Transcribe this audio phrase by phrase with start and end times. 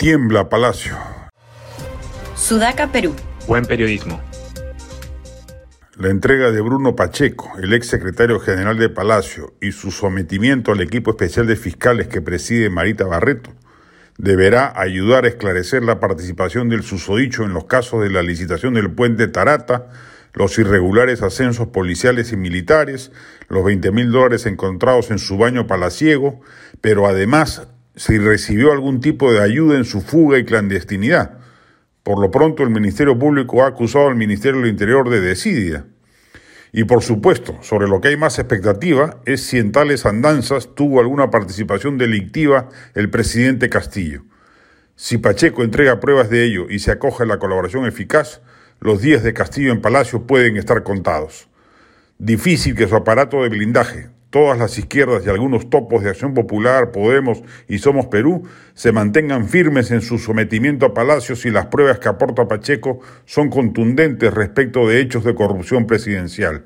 [0.00, 0.96] Tiembla Palacio.
[2.34, 3.14] Sudaca, Perú.
[3.46, 4.18] Buen periodismo.
[5.98, 10.80] La entrega de Bruno Pacheco, el ex secretario general de Palacio, y su sometimiento al
[10.80, 13.50] equipo especial de fiscales que preside Marita Barreto,
[14.16, 18.90] deberá ayudar a esclarecer la participación del susodicho en los casos de la licitación del
[18.90, 19.90] puente Tarata,
[20.32, 23.12] los irregulares ascensos policiales y militares,
[23.50, 26.40] los 20 mil dólares encontrados en su baño palaciego,
[26.80, 27.68] pero además
[28.00, 31.38] si recibió algún tipo de ayuda en su fuga y clandestinidad.
[32.02, 35.84] Por lo pronto, el Ministerio Público ha acusado al Ministerio del Interior de desidia.
[36.72, 41.00] Y por supuesto, sobre lo que hay más expectativa es si en tales andanzas tuvo
[41.00, 44.22] alguna participación delictiva el presidente Castillo.
[44.96, 48.40] Si Pacheco entrega pruebas de ello y se acoge a la colaboración eficaz,
[48.80, 51.48] los días de Castillo en Palacio pueden estar contados.
[52.16, 56.92] Difícil que su aparato de blindaje, todas las izquierdas y algunos topos de Acción Popular,
[56.92, 61.98] Podemos y Somos Perú se mantengan firmes en su sometimiento a Palacios y las pruebas
[61.98, 66.64] que aporta Pacheco son contundentes respecto de hechos de corrupción presidencial.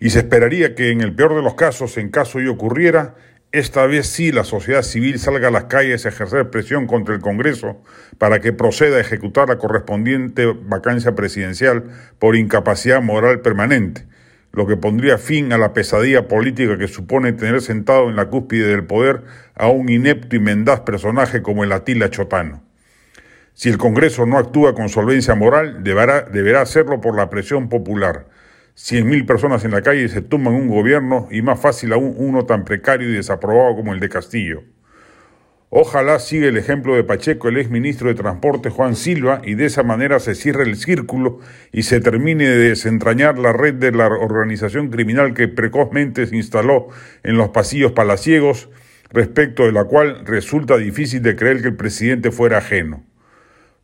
[0.00, 3.16] Y se esperaría que en el peor de los casos, en caso ello ocurriera,
[3.52, 7.20] esta vez sí la sociedad civil salga a las calles a ejercer presión contra el
[7.20, 7.82] Congreso
[8.16, 11.84] para que proceda a ejecutar la correspondiente vacancia presidencial
[12.18, 14.06] por incapacidad moral permanente
[14.52, 18.68] lo que pondría fin a la pesadilla política que supone tener sentado en la cúspide
[18.68, 19.22] del poder
[19.54, 22.62] a un inepto y mendaz personaje como el Atila Chotano.
[23.54, 28.26] Si el Congreso no actúa con solvencia moral, deberá, deberá hacerlo por la presión popular.
[28.74, 32.46] Cien mil personas en la calle se tumban un gobierno y más fácil aún uno
[32.46, 34.62] tan precario y desaprobado como el de Castillo.
[35.72, 39.66] Ojalá siga el ejemplo de Pacheco, el ex ministro de Transporte Juan Silva, y de
[39.66, 41.38] esa manera se cierre el círculo
[41.70, 46.88] y se termine de desentrañar la red de la organización criminal que precozmente se instaló
[47.22, 48.68] en los pasillos palaciegos,
[49.10, 53.04] respecto de la cual resulta difícil de creer que el presidente fuera ajeno.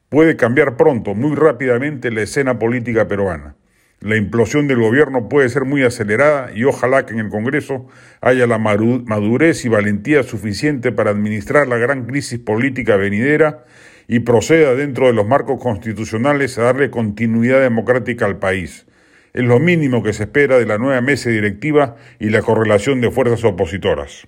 [0.08, 3.54] Puede cambiar pronto, muy rápidamente, la escena política peruana.
[4.00, 7.86] La implosión del gobierno puede ser muy acelerada y ojalá que en el Congreso
[8.20, 13.64] haya la madurez y valentía suficiente para administrar la gran crisis política venidera
[14.06, 18.86] y proceda dentro de los marcos constitucionales a darle continuidad democrática al país.
[19.32, 23.10] Es lo mínimo que se espera de la nueva mesa directiva y la correlación de
[23.10, 24.26] fuerzas opositoras.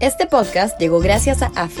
[0.00, 1.80] Este podcast llegó gracias a AFE,